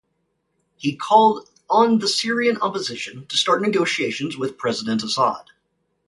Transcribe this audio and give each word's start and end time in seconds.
He 0.77 0.95
called 0.95 1.47
on 1.69 1.99
the 1.99 2.07
Syrian 2.07 2.57
opposition 2.57 3.27
to 3.27 3.37
start 3.37 3.61
negotiations 3.61 4.35
with 4.35 4.57
President 4.57 5.03
Assad. 5.03 5.43